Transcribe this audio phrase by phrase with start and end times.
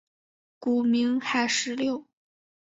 [0.57, 2.07] 古名海石榴。